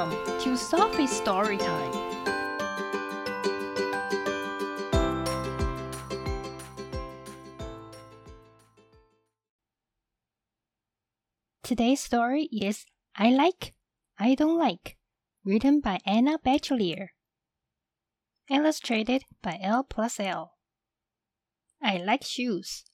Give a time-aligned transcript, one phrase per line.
[0.00, 1.92] Welcome to Sophie's Story Time.
[11.62, 13.74] Today's story is I Like,
[14.18, 14.96] I Don't Like,
[15.44, 17.08] written by Anna Batchelier.
[18.48, 20.54] Illustrated by L plus L.
[21.82, 22.86] I like shoes.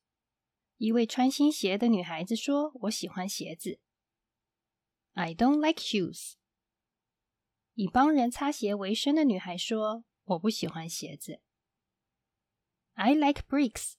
[0.79, 3.79] 一位穿新鞋的女孩子说：“我喜欢鞋子。”
[5.15, 6.35] I don't like shoes.
[7.78, 11.42] 以帮人擦鞋为生的女孩说：“我不喜欢鞋子。”
[12.96, 13.94] I like bricks.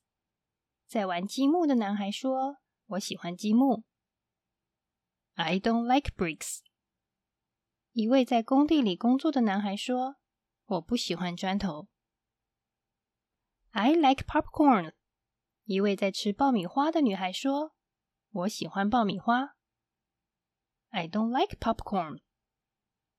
[0.88, 2.56] 在玩积木的男孩说
[2.86, 3.84] ：“我喜欢积木。”
[5.34, 6.62] I don't like bricks.
[7.92, 10.16] 一位在工地里工作的男孩说
[10.66, 11.86] ：“我不喜欢砖头。”
[13.70, 14.94] I like popcorn.
[15.62, 17.76] 一位在吃爆米花的女孩说
[18.30, 19.54] ：“我喜欢爆米花。”
[20.90, 22.22] I don't like popcorn.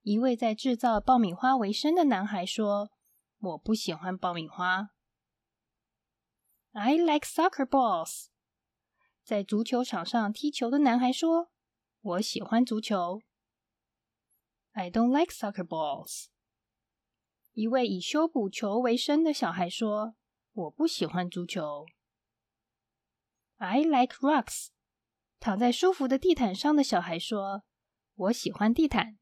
[0.10, 2.90] 一位在制造爆米花为生的男孩说
[3.38, 4.90] ：“我不喜欢爆米花。”
[6.74, 8.30] I like soccer balls.
[9.22, 11.52] 在足球场上踢球的男孩说。
[12.02, 13.22] 我喜欢足球。
[14.72, 16.30] I don't like soccer balls。
[17.54, 20.16] 一位以修补球为生的小孩说
[20.54, 21.86] ：“我不喜欢足球。”
[23.58, 24.70] I like rugs。
[25.40, 27.62] 躺在舒服的地毯上的小孩说
[28.16, 29.18] ：“我喜欢地毯。”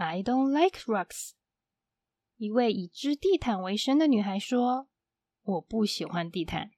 [0.00, 1.32] I don't like rugs。
[2.38, 4.88] 一位以织地毯为生的女孩说
[5.44, 6.70] ：“我不喜欢地毯。”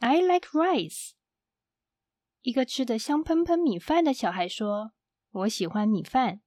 [0.00, 1.12] I like rice。
[2.42, 4.92] 一个吃的香喷喷米饭的小孩说
[5.32, 6.42] ：“我喜欢米饭。”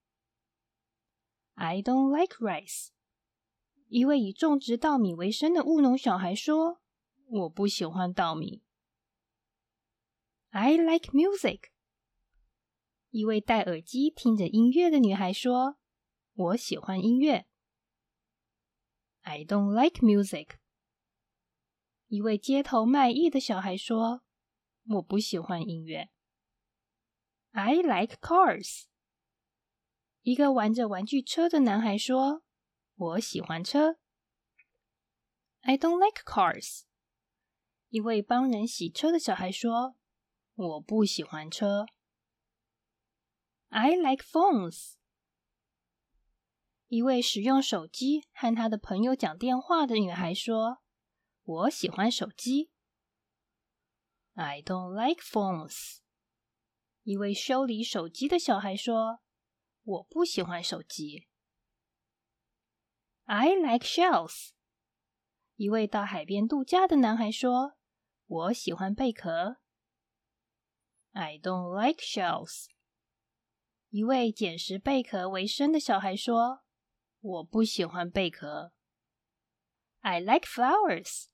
[1.56, 2.90] I don't like rice。
[3.88, 6.80] 一位以种植稻米为生的务农小孩说
[7.26, 8.62] ：“我不喜欢稻米。”
[10.52, 11.71] I like music。
[13.12, 15.78] 一位戴耳机听着音乐的女孩说
[16.34, 17.46] ：“我喜欢音乐。”
[19.24, 20.56] I don't like music。
[22.08, 24.24] 一位街头卖艺的小孩说。
[24.88, 26.10] 我不喜欢音乐。
[27.52, 28.86] I like cars。
[30.22, 32.44] 一个玩着玩具车的男孩说
[32.96, 33.98] ：“我喜欢车。”
[35.62, 36.84] I don't like cars。
[37.90, 39.96] 一位帮人洗车的小孩说
[40.56, 41.86] ：“我不喜欢车。”
[43.74, 44.96] I like phones。
[46.88, 50.80] 一位使用手机和他的朋友讲电话的女孩说
[51.42, 52.70] ：“我喜欢手机。”
[54.36, 56.00] I don't like phones。
[57.04, 59.22] 一位修理手机的小孩说
[59.84, 61.30] ：“我不喜欢手机。”
[63.24, 64.50] I like shells。
[65.56, 67.78] 一位到海边度假的男孩说
[68.28, 69.62] ：“我喜欢贝壳。”
[71.14, 72.66] I don't like shells。
[73.92, 76.64] 一位捡拾贝壳为生的小孩说
[77.22, 78.74] ：“我不喜欢贝壳。”
[80.02, 81.28] I like flowers。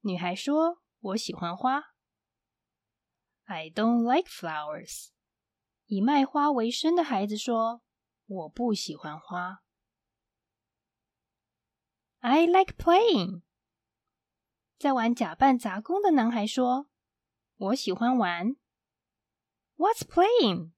[0.00, 0.80] 女孩说。
[1.02, 1.94] 我喜欢花。
[3.44, 5.08] I don't like flowers。
[5.86, 7.82] 以卖花为生的孩子说
[8.26, 9.62] ：“我不喜欢花。”
[12.20, 13.42] I like playing。
[14.78, 16.90] 在玩假扮杂工的男孩说
[17.56, 18.56] ：“我喜欢玩。”
[19.76, 20.72] What's playing？